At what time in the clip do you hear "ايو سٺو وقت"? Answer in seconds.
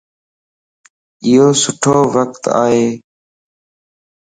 1.23-2.43